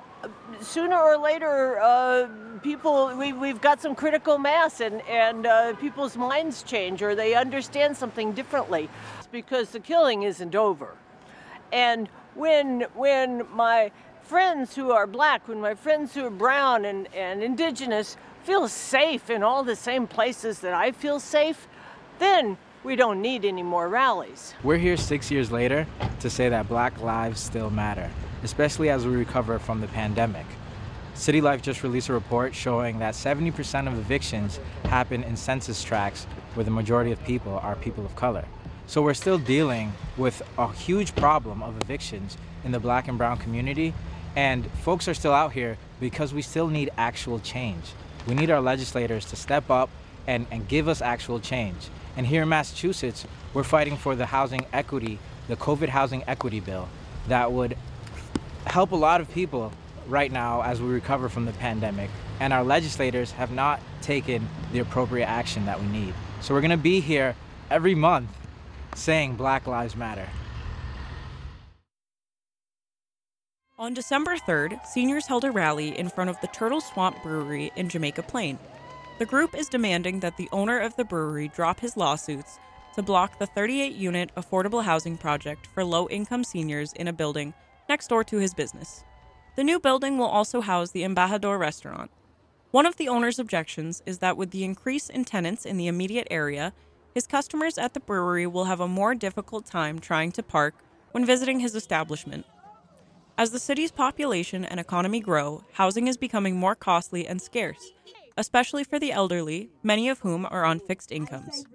sooner 0.60 0.98
or 0.98 1.18
later, 1.18 1.80
uh, 1.80 2.28
people 2.62 3.16
we, 3.16 3.34
we've 3.34 3.62
got 3.62 3.81
some 3.81 3.95
critical 3.95 4.38
mass 4.38 4.81
and 4.81 5.01
and 5.04 5.45
uh, 5.45 5.74
people's 5.75 6.18
minds 6.18 6.63
change 6.63 7.01
or 7.01 7.16
they 7.16 7.36
understand 7.36 7.95
something 7.95 8.33
differently. 8.33 8.90
Because 9.31 9.69
the 9.69 9.80
killing 9.80 10.23
isn't 10.23 10.54
over, 10.54 10.94
and 11.71 12.07
when 12.35 12.81
when 12.94 13.47
my 13.54 13.92
friends 14.23 14.75
who 14.75 14.92
are 14.92 15.06
black, 15.06 15.47
when 15.47 15.59
my 15.59 15.75
friends 15.75 16.13
who 16.13 16.25
are 16.25 16.30
brown 16.30 16.85
and, 16.85 17.13
and 17.13 17.44
indigenous 17.44 18.18
feel 18.44 18.68
safe 18.68 19.30
in 19.30 19.44
all 19.44 19.63
the 19.63 19.75
same 19.75 20.07
places 20.07 20.59
that 20.59 20.73
I 20.73 20.92
feel 20.92 21.19
safe, 21.19 21.68
then 22.19 22.57
we 22.83 22.95
don't 22.95 23.21
need 23.21 23.45
any 23.45 23.63
more 23.63 23.87
rallies. 23.87 24.53
We're 24.63 24.77
here 24.77 24.97
six 24.97 25.30
years 25.30 25.51
later 25.51 25.85
to 26.19 26.30
say 26.30 26.49
that 26.49 26.68
black 26.68 27.01
lives 27.01 27.39
still 27.39 27.69
matter, 27.69 28.09
especially 28.44 28.89
as 28.89 29.06
we 29.06 29.15
recover 29.15 29.59
from 29.59 29.81
the 29.81 29.87
pandemic. 29.87 30.45
City 31.15 31.42
Life 31.42 31.61
just 31.61 31.83
released 31.83 32.09
a 32.09 32.13
report 32.13 32.56
showing 32.56 32.99
that 32.99 33.13
70% 33.13 33.87
of 33.87 33.97
evictions 33.99 34.59
happen 34.85 35.23
in 35.23 35.37
census 35.37 35.83
tracts 35.83 36.25
where 36.56 36.63
the 36.63 36.71
majority 36.71 37.11
of 37.11 37.23
people 37.23 37.59
are 37.61 37.75
people 37.75 38.06
of 38.06 38.15
color. 38.15 38.45
So 38.87 39.01
we're 39.01 39.13
still 39.13 39.37
dealing 39.37 39.94
with 40.18 40.42
a 40.57 40.71
huge 40.71 41.15
problem 41.15 41.61
of 41.61 41.80
evictions 41.83 42.37
in 42.65 42.71
the 42.71 42.80
black 42.80 43.07
and 43.07 43.18
brown 43.18 43.37
community, 43.37 43.94
and 44.35 44.69
folks 44.83 45.07
are 45.07 45.13
still 45.13 45.33
out 45.33 45.54
here 45.54 45.78
because 45.99 46.33
we 46.33 46.42
still 46.42 46.68
need 46.68 46.90
actual 46.97 47.40
change. 47.40 47.94
We 48.28 48.35
need 48.35 48.49
our 48.49 48.61
legislators 48.61 49.25
to 49.25 49.35
step 49.35 49.69
up 49.69 49.90
and, 50.28 50.47
and 50.52 50.68
give 50.68 50.87
us 50.87 51.02
actual 51.02 51.40
change. 51.40 51.90
And 52.16 52.25
here 52.28 52.44
in 52.44 52.49
Massachusetts, 52.49 53.25
we're 53.54 53.63
fighting 53.63 53.97
for 53.97 54.16
the 54.16 54.25
housing 54.25 54.66
equity, 54.71 55.19
the 55.47 55.56
COVID 55.56 55.90
housing 55.90 56.23
equity 56.28 56.59
bill 56.59 56.87
that 57.28 57.52
would 57.52 57.78
help 58.66 58.92
a 58.92 58.95
lot 58.95 59.21
of 59.21 59.30
people 59.31 59.71
right 60.07 60.31
now 60.31 60.61
as 60.61 60.81
we 60.81 60.87
recover 60.90 61.30
from 61.30 61.45
the 61.45 61.54
pandemic. 61.54 62.09
And 62.40 62.54
our 62.54 62.63
legislators 62.63 63.31
have 63.31 63.52
not 63.52 63.80
taken 64.02 64.47
the 64.71 64.80
appropriate 64.80 65.28
action 65.28 65.66
that 65.66 65.80
we 65.80 65.87
need. 65.87 66.13
So 66.42 66.54
we're 66.54 66.61
going 66.61 66.71
to 66.71 66.78
be 66.78 66.99
here 66.99 67.35
every 67.69 67.95
month 67.95 68.30
saying 68.95 69.35
Black 69.35 69.68
Lives 69.68 69.95
Matter. 69.95 70.28
On 73.83 73.94
December 73.94 74.37
3rd, 74.37 74.85
seniors 74.85 75.28
held 75.28 75.44
a 75.44 75.52
rally 75.52 75.99
in 75.99 76.07
front 76.07 76.30
of 76.30 76.40
the 76.40 76.47
Turtle 76.47 76.80
Swamp 76.80 77.21
Brewery 77.21 77.69
in 77.75 77.90
Jamaica 77.90 78.23
Plain. 78.23 78.57
The 79.19 79.25
group 79.25 79.54
is 79.54 79.68
demanding 79.68 80.21
that 80.21 80.37
the 80.37 80.47
owner 80.54 80.80
of 80.80 80.95
the 80.95 81.04
brewery 81.04 81.49
drop 81.49 81.81
his 81.81 81.97
lawsuits 81.97 82.59
to 82.95 83.02
block 83.02 83.40
the 83.40 83.45
38 83.45 83.94
unit 83.94 84.31
affordable 84.37 84.85
housing 84.85 85.18
project 85.18 85.68
for 85.68 85.83
low 85.83 86.07
income 86.07 86.45
seniors 86.45 86.94
in 86.94 87.09
a 87.09 87.11
building 87.11 87.54
next 87.90 88.07
door 88.07 88.23
to 88.23 88.37
his 88.37 88.54
business. 88.54 89.04
The 89.57 89.66
new 89.66 89.81
building 89.81 90.18
will 90.18 90.28
also 90.28 90.61
house 90.61 90.92
the 90.92 91.04
Embajador 91.04 91.59
restaurant. 91.59 92.09
One 92.71 92.85
of 92.85 92.95
the 92.95 93.09
owner's 93.09 93.37
objections 93.37 94.02
is 94.06 94.19
that 94.19 94.37
with 94.37 94.52
the 94.52 94.63
increase 94.63 95.09
in 95.09 95.25
tenants 95.25 95.66
in 95.66 95.75
the 95.75 95.87
immediate 95.87 96.30
area, 96.31 96.71
his 97.13 97.28
customers 97.28 97.78
at 97.78 97.94
the 97.94 97.99
brewery 97.99 98.47
will 98.47 98.63
have 98.63 98.80
a 98.80 98.87
more 98.87 99.13
difficult 99.13 99.66
time 99.66 99.99
trying 99.99 100.31
to 100.31 100.42
park 100.42 100.73
when 101.11 101.25
visiting 101.25 101.59
his 101.59 101.75
establishment. 101.75 102.45
As 103.35 103.49
the 103.49 103.59
city's 103.59 103.92
population 103.92 104.63
and 104.63 104.80
economy 104.80 105.19
grow, 105.19 105.63
housing 105.73 106.07
is 106.07 106.18
becoming 106.18 106.56
more 106.56 106.75
costly 106.75 107.25
and 107.25 107.42
scarce, 107.42 107.92
especially 108.37 108.83
for 108.83 108.99
the 108.99 109.11
elderly, 109.11 109.69
many 109.81 110.07
of 110.07 110.19
whom 110.19 110.45
are 110.45 110.63
on 110.63 110.80
fixed 110.80 111.11
incomes. 111.11 111.66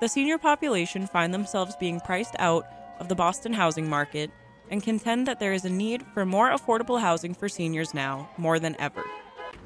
The 0.00 0.08
senior 0.08 0.38
population 0.38 1.08
find 1.08 1.34
themselves 1.34 1.74
being 1.80 1.98
priced 1.98 2.36
out 2.38 2.64
of 3.00 3.08
the 3.08 3.16
Boston 3.16 3.52
housing 3.52 3.90
market 3.90 4.30
and 4.70 4.80
contend 4.80 5.26
that 5.26 5.40
there 5.40 5.52
is 5.52 5.64
a 5.64 5.70
need 5.70 6.04
for 6.14 6.24
more 6.24 6.50
affordable 6.50 7.00
housing 7.00 7.34
for 7.34 7.48
seniors 7.48 7.92
now 7.92 8.30
more 8.38 8.60
than 8.60 8.76
ever. 8.78 9.02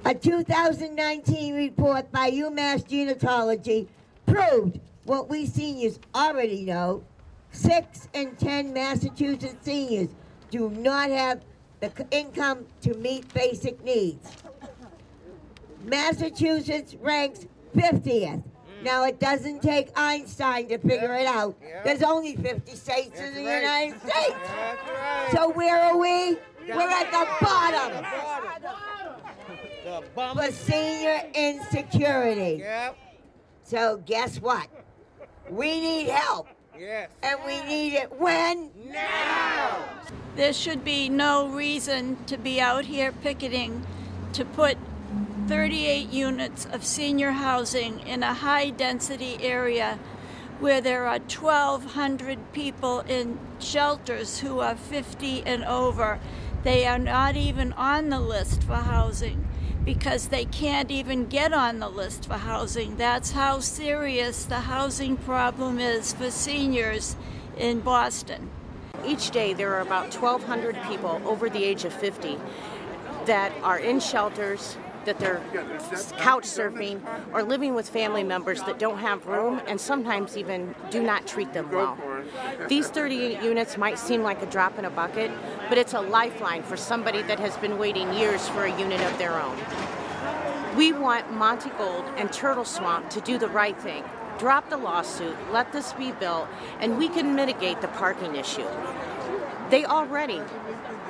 A 0.06 0.14
2019 0.14 1.54
report 1.54 2.10
by 2.10 2.30
UMass 2.30 2.88
Gerontology 2.88 3.86
proved 4.24 4.80
what 5.04 5.28
we 5.28 5.44
seniors 5.44 6.00
already 6.14 6.64
know. 6.64 7.04
Six 7.50 8.08
in 8.14 8.34
10 8.36 8.72
Massachusetts 8.72 9.56
seniors 9.60 10.08
do 10.52 10.68
not 10.68 11.08
have 11.08 11.40
the 11.80 11.90
income 12.12 12.66
to 12.82 12.94
meet 12.94 13.32
basic 13.34 13.82
needs. 13.82 14.30
Massachusetts 15.82 16.94
ranks 17.00 17.46
50th. 17.74 18.04
Mm. 18.04 18.42
Now, 18.84 19.04
it 19.04 19.18
doesn't 19.18 19.62
take 19.62 19.88
Einstein 19.96 20.68
to 20.68 20.78
figure 20.78 21.14
it 21.14 21.26
out. 21.26 21.56
There's 21.84 22.02
only 22.02 22.36
50 22.36 22.76
states 22.76 23.18
in 23.18 23.34
the 23.34 23.40
United 23.40 23.98
States. 24.00 24.36
So, 25.32 25.48
where 25.50 25.80
are 25.80 25.96
we? 25.96 26.36
We're 26.68 26.88
at 26.88 27.10
the 27.10 27.26
bottom. 27.40 28.04
The 29.84 30.02
bottom. 30.14 30.36
For 30.36 30.52
senior 30.52 31.22
insecurity. 31.34 32.58
Yep. 32.60 32.98
So, 33.64 34.02
guess 34.04 34.38
what? 34.38 34.68
We 35.48 35.80
need 35.80 36.08
help. 36.08 36.46
Yes. 36.78 37.10
And 37.22 37.38
we 37.46 37.60
need 37.62 37.94
it 37.94 38.18
when? 38.18 38.70
Now! 38.90 39.84
There 40.36 40.52
should 40.52 40.84
be 40.84 41.08
no 41.08 41.48
reason 41.48 42.24
to 42.26 42.38
be 42.38 42.60
out 42.60 42.86
here 42.86 43.12
picketing 43.12 43.86
to 44.32 44.44
put 44.44 44.78
38 45.48 46.08
units 46.08 46.66
of 46.72 46.84
senior 46.84 47.32
housing 47.32 48.00
in 48.00 48.22
a 48.22 48.32
high 48.32 48.70
density 48.70 49.36
area 49.42 49.98
where 50.60 50.80
there 50.80 51.06
are 51.06 51.18
1,200 51.18 52.52
people 52.52 53.00
in 53.00 53.38
shelters 53.58 54.40
who 54.40 54.60
are 54.60 54.76
50 54.76 55.42
and 55.42 55.64
over. 55.64 56.20
They 56.62 56.86
are 56.86 56.98
not 56.98 57.36
even 57.36 57.72
on 57.72 58.08
the 58.08 58.20
list 58.20 58.62
for 58.62 58.76
housing 58.76 59.48
because 59.84 60.28
they 60.28 60.44
can't 60.44 60.92
even 60.92 61.26
get 61.26 61.52
on 61.52 61.80
the 61.80 61.88
list 61.88 62.26
for 62.26 62.34
housing. 62.34 62.96
That's 62.96 63.32
how 63.32 63.58
serious 63.58 64.44
the 64.44 64.60
housing 64.60 65.16
problem 65.16 65.80
is 65.80 66.12
for 66.12 66.30
seniors 66.30 67.16
in 67.56 67.80
Boston. 67.80 68.50
Each 69.04 69.30
day, 69.30 69.52
there 69.52 69.74
are 69.74 69.80
about 69.80 70.14
1,200 70.14 70.78
people 70.88 71.20
over 71.24 71.50
the 71.50 71.64
age 71.64 71.84
of 71.84 71.92
50 71.92 72.38
that 73.26 73.52
are 73.64 73.78
in 73.78 73.98
shelters, 73.98 74.76
that 75.04 75.18
they're 75.18 75.42
couch 76.18 76.44
surfing, 76.44 77.00
or 77.32 77.42
living 77.42 77.74
with 77.74 77.88
family 77.88 78.22
members 78.22 78.62
that 78.62 78.78
don't 78.78 78.98
have 78.98 79.26
room 79.26 79.60
and 79.66 79.80
sometimes 79.80 80.36
even 80.36 80.76
do 80.90 81.02
not 81.02 81.26
treat 81.26 81.52
them 81.52 81.68
well. 81.72 81.98
These 82.68 82.88
38 82.88 83.42
units 83.42 83.76
might 83.76 83.98
seem 83.98 84.22
like 84.22 84.40
a 84.42 84.46
drop 84.46 84.78
in 84.78 84.84
a 84.84 84.90
bucket, 84.90 85.32
but 85.72 85.78
it's 85.78 85.94
a 85.94 86.00
lifeline 86.02 86.62
for 86.62 86.76
somebody 86.76 87.22
that 87.22 87.40
has 87.40 87.56
been 87.56 87.78
waiting 87.78 88.12
years 88.12 88.46
for 88.50 88.64
a 88.64 88.78
unit 88.78 89.00
of 89.10 89.16
their 89.16 89.40
own. 89.40 89.56
We 90.76 90.92
want 90.92 91.32
Montegold 91.32 92.12
and 92.18 92.30
Turtle 92.30 92.66
Swamp 92.66 93.08
to 93.08 93.22
do 93.22 93.38
the 93.38 93.48
right 93.48 93.80
thing 93.80 94.04
drop 94.38 94.68
the 94.68 94.76
lawsuit, 94.76 95.34
let 95.50 95.72
this 95.72 95.94
be 95.94 96.12
built, 96.12 96.46
and 96.80 96.98
we 96.98 97.08
can 97.08 97.34
mitigate 97.34 97.80
the 97.80 97.88
parking 97.88 98.36
issue. 98.36 98.66
They 99.70 99.86
already 99.86 100.42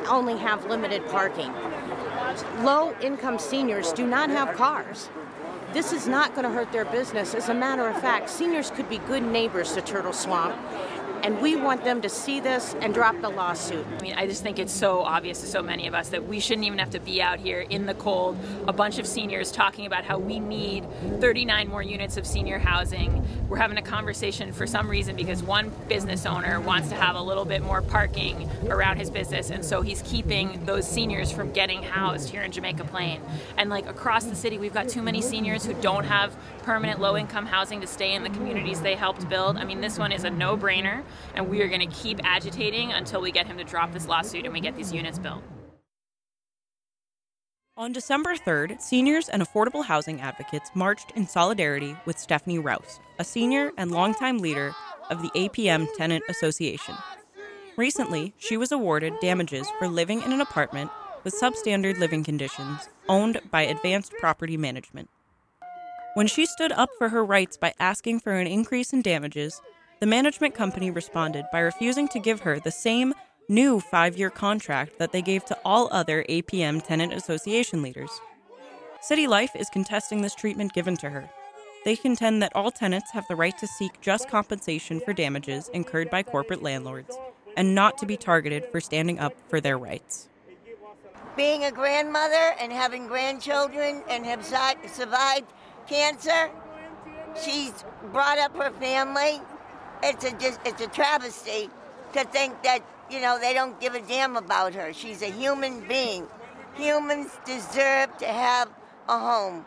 only 0.06 0.36
have 0.36 0.64
limited 0.66 1.08
parking. 1.08 1.52
Low 2.62 2.94
income 3.00 3.40
seniors 3.40 3.92
do 3.92 4.06
not 4.06 4.30
have 4.30 4.56
cars. 4.56 5.08
This 5.72 5.92
is 5.92 6.06
not 6.06 6.36
going 6.36 6.44
to 6.44 6.50
hurt 6.50 6.70
their 6.70 6.84
business. 6.84 7.34
As 7.34 7.48
a 7.48 7.54
matter 7.54 7.88
of 7.88 8.00
fact, 8.00 8.30
seniors 8.30 8.70
could 8.70 8.88
be 8.88 8.98
good 8.98 9.24
neighbors 9.24 9.72
to 9.72 9.80
Turtle 9.80 10.12
Swamp 10.12 10.54
and 11.22 11.40
we 11.40 11.54
want 11.54 11.84
them 11.84 12.02
to 12.02 12.08
see 12.08 12.40
this 12.40 12.74
and 12.80 12.92
drop 12.92 13.20
the 13.20 13.28
lawsuit. 13.28 13.86
I 13.98 14.02
mean, 14.02 14.14
I 14.14 14.26
just 14.26 14.42
think 14.42 14.58
it's 14.58 14.72
so 14.72 15.02
obvious 15.02 15.40
to 15.40 15.46
so 15.46 15.62
many 15.62 15.86
of 15.86 15.94
us 15.94 16.08
that 16.08 16.26
we 16.26 16.40
shouldn't 16.40 16.66
even 16.66 16.78
have 16.80 16.90
to 16.90 17.00
be 17.00 17.22
out 17.22 17.38
here 17.38 17.60
in 17.60 17.86
the 17.86 17.94
cold, 17.94 18.36
a 18.66 18.72
bunch 18.72 18.98
of 18.98 19.06
seniors 19.06 19.52
talking 19.52 19.86
about 19.86 20.04
how 20.04 20.18
we 20.18 20.40
need 20.40 20.84
39 21.20 21.68
more 21.68 21.82
units 21.82 22.16
of 22.16 22.26
senior 22.26 22.58
housing. 22.58 23.24
We're 23.48 23.58
having 23.58 23.78
a 23.78 23.82
conversation 23.82 24.52
for 24.52 24.66
some 24.66 24.90
reason 24.90 25.14
because 25.14 25.42
one 25.42 25.70
business 25.88 26.26
owner 26.26 26.60
wants 26.60 26.88
to 26.88 26.96
have 26.96 27.14
a 27.14 27.22
little 27.22 27.44
bit 27.44 27.62
more 27.62 27.82
parking 27.82 28.50
around 28.68 28.96
his 28.96 29.10
business, 29.10 29.50
and 29.50 29.64
so 29.64 29.82
he's 29.82 30.02
keeping 30.02 30.64
those 30.64 30.88
seniors 30.88 31.30
from 31.30 31.52
getting 31.52 31.82
housed 31.82 32.30
here 32.30 32.42
in 32.42 32.50
Jamaica 32.50 32.84
Plain. 32.84 33.20
And 33.56 33.70
like 33.70 33.86
across 33.86 34.24
the 34.24 34.34
city, 34.34 34.58
we've 34.58 34.74
got 34.74 34.88
too 34.88 35.02
many 35.02 35.22
seniors 35.22 35.64
who 35.64 35.74
don't 35.74 36.04
have 36.04 36.36
permanent 36.62 37.00
low 37.00 37.16
income 37.16 37.46
housing 37.46 37.80
to 37.80 37.86
stay 37.86 38.14
in 38.14 38.22
the 38.22 38.30
communities 38.30 38.80
they 38.80 38.94
helped 38.94 39.28
build. 39.28 39.56
I 39.56 39.64
mean, 39.64 39.80
this 39.80 39.98
one 39.98 40.12
is 40.12 40.24
a 40.24 40.30
no 40.30 40.56
brainer 40.56 41.02
and 41.34 41.48
we 41.48 41.62
are 41.62 41.68
going 41.68 41.80
to 41.80 41.94
keep 41.94 42.20
agitating 42.24 42.92
until 42.92 43.20
we 43.20 43.32
get 43.32 43.46
him 43.46 43.58
to 43.58 43.64
drop 43.64 43.92
this 43.92 44.06
lawsuit 44.06 44.44
and 44.44 44.52
we 44.52 44.60
get 44.60 44.76
these 44.76 44.92
units 44.92 45.18
built. 45.18 45.42
On 47.74 47.90
December 47.90 48.34
3rd, 48.36 48.82
seniors 48.82 49.30
and 49.30 49.42
affordable 49.42 49.84
housing 49.84 50.20
advocates 50.20 50.70
marched 50.74 51.10
in 51.16 51.26
solidarity 51.26 51.96
with 52.04 52.18
Stephanie 52.18 52.58
Rouse, 52.58 53.00
a 53.18 53.24
senior 53.24 53.72
and 53.78 53.90
longtime 53.90 54.38
leader 54.38 54.74
of 55.08 55.22
the 55.22 55.30
APM 55.30 55.88
Tenant 55.96 56.22
Association. 56.28 56.94
Recently, 57.78 58.34
she 58.36 58.58
was 58.58 58.72
awarded 58.72 59.14
damages 59.20 59.66
for 59.78 59.88
living 59.88 60.20
in 60.20 60.32
an 60.32 60.42
apartment 60.42 60.90
with 61.24 61.34
substandard 61.34 61.98
living 61.98 62.22
conditions 62.22 62.88
owned 63.08 63.40
by 63.50 63.62
Advanced 63.62 64.12
Property 64.20 64.58
Management. 64.58 65.08
When 66.14 66.26
she 66.26 66.44
stood 66.44 66.72
up 66.72 66.90
for 66.98 67.08
her 67.08 67.24
rights 67.24 67.56
by 67.56 67.72
asking 67.80 68.20
for 68.20 68.32
an 68.32 68.46
increase 68.46 68.92
in 68.92 69.00
damages, 69.00 69.62
the 70.02 70.06
management 70.06 70.52
company 70.52 70.90
responded 70.90 71.46
by 71.52 71.60
refusing 71.60 72.08
to 72.08 72.18
give 72.18 72.40
her 72.40 72.58
the 72.58 72.72
same 72.72 73.14
new 73.48 73.78
five 73.78 74.18
year 74.18 74.30
contract 74.30 74.98
that 74.98 75.12
they 75.12 75.22
gave 75.22 75.44
to 75.44 75.56
all 75.64 75.88
other 75.92 76.24
APM 76.28 76.84
tenant 76.84 77.12
association 77.12 77.82
leaders. 77.82 78.10
City 79.00 79.28
Life 79.28 79.54
is 79.54 79.70
contesting 79.70 80.20
this 80.20 80.34
treatment 80.34 80.72
given 80.72 80.96
to 80.96 81.10
her. 81.10 81.30
They 81.84 81.94
contend 81.94 82.42
that 82.42 82.50
all 82.56 82.72
tenants 82.72 83.12
have 83.12 83.28
the 83.28 83.36
right 83.36 83.56
to 83.58 83.66
seek 83.68 84.00
just 84.00 84.28
compensation 84.28 84.98
for 84.98 85.12
damages 85.12 85.68
incurred 85.68 86.10
by 86.10 86.24
corporate 86.24 86.64
landlords 86.64 87.16
and 87.56 87.72
not 87.72 87.96
to 87.98 88.04
be 88.04 88.16
targeted 88.16 88.66
for 88.72 88.80
standing 88.80 89.20
up 89.20 89.34
for 89.48 89.60
their 89.60 89.78
rights. 89.78 90.28
Being 91.36 91.62
a 91.62 91.70
grandmother 91.70 92.56
and 92.58 92.72
having 92.72 93.06
grandchildren 93.06 94.02
and 94.10 94.26
have 94.26 94.44
survived 94.44 95.52
cancer, 95.86 96.50
she's 97.40 97.84
brought 98.10 98.38
up 98.38 98.56
her 98.56 98.72
family 98.80 99.40
it's 100.02 100.24
a 100.24 100.32
just 100.32 100.60
it's 100.64 100.80
a 100.82 100.88
travesty 100.88 101.70
to 102.12 102.24
think 102.24 102.62
that 102.62 102.80
you 103.10 103.20
know 103.20 103.38
they 103.38 103.54
don't 103.54 103.80
give 103.80 103.94
a 103.94 104.00
damn 104.00 104.36
about 104.36 104.74
her. 104.74 104.92
She's 104.92 105.22
a 105.22 105.30
human 105.30 105.86
being. 105.86 106.26
Humans 106.74 107.38
deserve 107.44 108.16
to 108.18 108.26
have 108.26 108.68
a 109.08 109.18
home. 109.18 109.64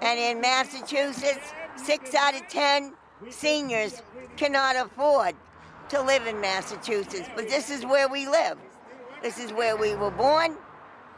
And 0.00 0.18
in 0.18 0.40
Massachusetts, 0.40 1.52
six 1.76 2.14
out 2.14 2.34
of 2.34 2.46
ten 2.48 2.92
seniors 3.30 4.02
cannot 4.36 4.76
afford 4.76 5.34
to 5.88 6.02
live 6.02 6.26
in 6.26 6.40
Massachusetts. 6.40 7.28
But 7.34 7.48
this 7.48 7.70
is 7.70 7.84
where 7.84 8.08
we 8.08 8.28
live. 8.28 8.58
This 9.22 9.38
is 9.38 9.52
where 9.52 9.76
we 9.76 9.94
were 9.96 10.10
born. 10.10 10.56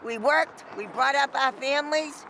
We 0.04 0.16
worked. 0.16 0.64
We 0.78 0.86
brought 0.86 1.14
up 1.14 1.34
our 1.34 1.52
families, 1.52 2.24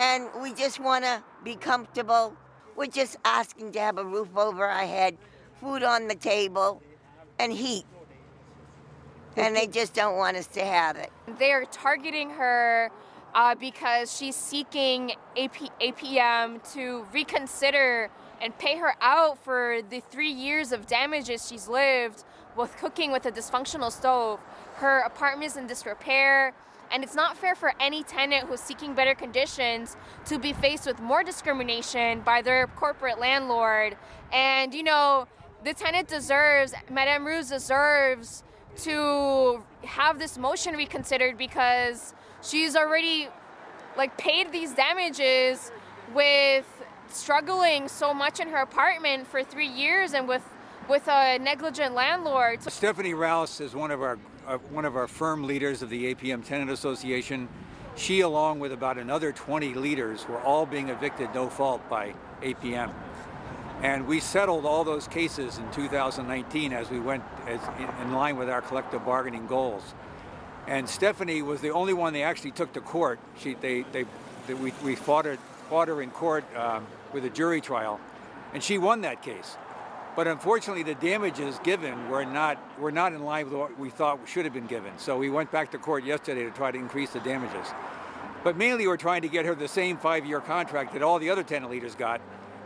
and 0.00 0.28
we 0.42 0.52
just 0.52 0.80
want 0.80 1.04
to 1.04 1.22
be 1.44 1.54
comfortable. 1.54 2.34
We're 2.74 2.86
just 2.86 3.16
asking 3.24 3.72
to 3.72 3.80
have 3.80 3.98
a 3.98 4.04
roof 4.04 4.36
over 4.36 4.64
our 4.64 4.86
head 4.86 5.16
food 5.60 5.82
on 5.82 6.08
the 6.08 6.14
table, 6.14 6.82
and 7.38 7.52
heat. 7.52 7.84
And 9.36 9.56
they 9.56 9.66
just 9.66 9.94
don't 9.94 10.16
want 10.16 10.36
us 10.36 10.46
to 10.48 10.64
have 10.64 10.96
it. 10.96 11.10
They're 11.38 11.64
targeting 11.66 12.30
her 12.30 12.90
uh, 13.34 13.54
because 13.56 14.16
she's 14.16 14.36
seeking 14.36 15.12
AP, 15.36 15.56
APM 15.80 16.72
to 16.74 17.04
reconsider 17.12 18.10
and 18.40 18.56
pay 18.58 18.76
her 18.76 18.94
out 19.00 19.42
for 19.42 19.80
the 19.90 20.00
three 20.10 20.30
years 20.30 20.70
of 20.72 20.86
damages 20.86 21.48
she's 21.48 21.68
lived 21.68 22.24
with 22.56 22.76
cooking 22.76 23.10
with 23.10 23.26
a 23.26 23.32
dysfunctional 23.32 23.90
stove. 23.90 24.40
Her 24.76 25.00
apartment 25.00 25.52
is 25.52 25.56
in 25.56 25.66
disrepair, 25.66 26.52
and 26.92 27.02
it's 27.02 27.14
not 27.14 27.36
fair 27.36 27.54
for 27.54 27.72
any 27.80 28.04
tenant 28.04 28.46
who's 28.46 28.60
seeking 28.60 28.94
better 28.94 29.14
conditions 29.14 29.96
to 30.26 30.38
be 30.38 30.52
faced 30.52 30.86
with 30.86 31.00
more 31.00 31.24
discrimination 31.24 32.20
by 32.20 32.42
their 32.42 32.66
corporate 32.68 33.18
landlord. 33.18 33.96
And, 34.32 34.72
you 34.74 34.82
know, 34.84 35.26
the 35.64 35.74
tenant 35.74 36.08
deserves, 36.08 36.74
Madame 36.90 37.24
Ruse 37.24 37.48
deserves 37.48 38.44
to 38.82 39.62
have 39.84 40.18
this 40.18 40.36
motion 40.36 40.76
reconsidered 40.76 41.38
because 41.38 42.14
she's 42.42 42.76
already 42.76 43.28
like 43.96 44.16
paid 44.18 44.52
these 44.52 44.74
damages 44.74 45.72
with 46.12 46.66
struggling 47.08 47.88
so 47.88 48.12
much 48.12 48.40
in 48.40 48.48
her 48.48 48.58
apartment 48.58 49.26
for 49.26 49.42
three 49.42 49.68
years 49.68 50.12
and 50.12 50.28
with 50.28 50.42
with 50.88 51.08
a 51.08 51.38
negligent 51.38 51.94
landlord. 51.94 52.62
Stephanie 52.62 53.14
Rouse 53.14 53.60
is 53.60 53.74
one 53.74 53.90
of 53.90 54.02
our 54.02 54.18
uh, 54.46 54.58
one 54.70 54.84
of 54.84 54.96
our 54.96 55.06
firm 55.06 55.44
leaders 55.44 55.80
of 55.82 55.88
the 55.88 56.14
APM 56.14 56.44
Tenant 56.44 56.70
Association. 56.70 57.48
She, 57.96 58.20
along 58.20 58.58
with 58.58 58.72
about 58.72 58.98
another 58.98 59.30
20 59.30 59.74
leaders, 59.74 60.28
were 60.28 60.40
all 60.40 60.66
being 60.66 60.88
evicted 60.88 61.32
no 61.32 61.48
fault 61.48 61.88
by 61.88 62.12
APM. 62.42 62.92
And 63.82 64.06
we 64.06 64.20
settled 64.20 64.64
all 64.64 64.84
those 64.84 65.08
cases 65.08 65.58
in 65.58 65.70
2019 65.72 66.72
as 66.72 66.90
we 66.90 67.00
went 67.00 67.22
as 67.46 67.60
in, 67.78 68.06
in 68.06 68.12
line 68.12 68.36
with 68.36 68.48
our 68.48 68.62
collective 68.62 69.04
bargaining 69.04 69.46
goals. 69.46 69.82
And 70.66 70.88
Stephanie 70.88 71.42
was 71.42 71.60
the 71.60 71.70
only 71.70 71.92
one 71.92 72.12
they 72.12 72.22
actually 72.22 72.52
took 72.52 72.72
to 72.72 72.80
court. 72.80 73.18
She, 73.38 73.54
they, 73.54 73.82
they, 73.92 74.06
they 74.46 74.54
we, 74.54 74.72
we 74.82 74.94
fought 74.94 75.26
her, 75.26 75.36
fought 75.68 75.88
her 75.88 76.00
in 76.00 76.10
court 76.10 76.44
um, 76.56 76.86
with 77.12 77.24
a 77.24 77.30
jury 77.30 77.60
trial, 77.60 78.00
and 78.54 78.62
she 78.62 78.78
won 78.78 79.02
that 79.02 79.22
case. 79.22 79.56
But 80.16 80.28
unfortunately, 80.28 80.84
the 80.84 80.94
damages 80.94 81.58
given 81.64 82.08
were 82.08 82.24
not 82.24 82.58
were 82.78 82.92
not 82.92 83.12
in 83.12 83.24
line 83.24 83.46
with 83.46 83.54
what 83.54 83.78
we 83.78 83.90
thought 83.90 84.20
should 84.26 84.44
have 84.44 84.54
been 84.54 84.68
given. 84.68 84.92
So 84.96 85.18
we 85.18 85.28
went 85.28 85.50
back 85.50 85.72
to 85.72 85.78
court 85.78 86.04
yesterday 86.04 86.44
to 86.44 86.50
try 86.50 86.70
to 86.70 86.78
increase 86.78 87.10
the 87.10 87.20
damages. 87.20 87.66
But 88.44 88.56
mainly, 88.56 88.86
we're 88.86 88.96
trying 88.96 89.22
to 89.22 89.28
get 89.28 89.44
her 89.46 89.54
the 89.54 89.68
same 89.68 89.96
five-year 89.96 90.40
contract 90.40 90.92
that 90.92 91.02
all 91.02 91.18
the 91.18 91.30
other 91.30 91.42
tenant 91.42 91.72
leaders 91.72 91.94
got, 91.94 92.20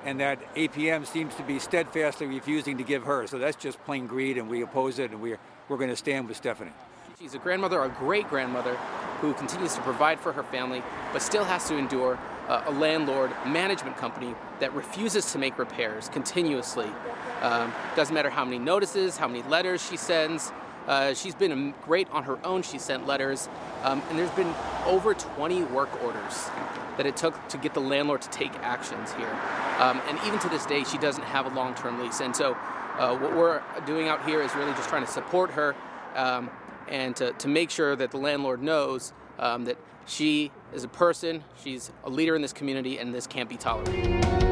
and 0.05 0.21
that 0.21 0.55
APM 0.55 1.07
seems 1.07 1.35
to 1.37 1.43
be 1.43 1.59
steadfastly 1.59 2.27
refusing 2.27 2.79
to 2.79 2.85
give 2.85 3.05
her. 3.05 3.27
So 3.27 3.39
that's 3.39 3.57
just 3.57 3.83
plain 3.85 4.07
greed, 4.07 4.39
and 4.39 4.49
we 4.49 4.63
oppose 4.63 4.99
it, 4.99 5.11
and 5.11 5.21
we're 5.21 5.39
we're 5.69 5.77
going 5.77 5.91
to 5.91 5.97
stand 5.97 6.29
with 6.29 6.37
Stephanie. 6.37 6.73
She's 7.21 7.35
a 7.35 7.39
grandmother, 7.39 7.83
a 7.83 7.89
great 7.89 8.29
grandmother, 8.29 8.75
who 9.21 9.35
continues 9.35 9.75
to 9.75 9.81
provide 9.83 10.21
for 10.21 10.33
her 10.33 10.45
family, 10.45 10.83
but 11.13 11.21
still 11.21 11.45
has 11.45 11.69
to 11.69 11.77
endure 11.77 12.19
uh, 12.49 12.63
a 12.67 12.73
landlord 12.73 13.33
management 13.47 13.97
company 13.97 14.35
that 14.61 14.73
refuses 14.73 15.33
to 15.33 15.39
make 15.39 15.59
repairs 15.59 16.09
continuously. 16.09 16.89
Um, 17.43 17.73
doesn't 17.97 18.15
matter 18.15 18.31
how 18.31 18.45
many 18.45 18.59
notices, 18.59 19.17
how 19.17 19.29
many 19.29 19.43
letters 19.49 19.87
she 19.87 19.97
sends. 19.97 20.53
Uh, 20.89 21.13
she's 21.13 21.35
been 21.35 21.75
great 21.85 22.09
on 22.11 22.25
her 22.25 22.45
own. 22.45 22.63
She 22.63 22.79
sent 22.79 23.07
letters, 23.07 23.49
um, 23.83 24.03
and 24.09 24.19
there's 24.19 24.31
been 24.31 24.53
over 24.87 25.13
20 25.13 25.65
work 25.65 25.91
orders 26.03 26.49
that 26.97 27.05
it 27.05 27.15
took 27.15 27.47
to 27.49 27.59
get 27.59 27.75
the 27.75 27.81
landlord 27.81 28.23
to 28.23 28.31
take 28.31 28.53
actions 28.61 29.13
here. 29.13 29.31
Um, 29.79 30.01
and 30.09 30.19
even 30.27 30.39
to 30.41 30.49
this 30.49 30.65
day, 30.65 30.85
she 30.85 30.97
doesn't 30.97 31.25
have 31.25 31.45
a 31.45 31.55
long-term 31.55 32.01
lease. 32.01 32.21
And 32.21 32.35
so, 32.35 32.57
uh, 32.99 33.17
what 33.17 33.37
we're 33.37 33.63
doing 33.87 34.09
out 34.09 34.25
here 34.27 34.41
is 34.41 34.53
really 34.55 34.73
just 34.73 34.89
trying 34.89 35.05
to 35.05 35.11
support 35.11 35.51
her 35.51 35.77
um, 36.17 36.51
and 36.89 37.15
to, 37.17 37.33
to 37.35 37.49
make 37.49 37.71
sure 37.71 37.95
that 37.95 38.11
the 38.11 38.17
landlord 38.17 38.63
knows 38.63 39.13
um, 39.39 39.67
that 39.67 39.77
she 40.07 40.51
is 40.73 40.85
a 40.85 40.89
person, 40.89 41.45
she's 41.63 41.93
a 42.05 42.11
leader 42.11 42.35
in 42.35 42.41
this 42.41 42.55
community, 42.55 42.99
and 42.99 43.15
this 43.15 43.27
can't 43.27 43.49
be 43.49 43.59
tolerated. 43.59 44.48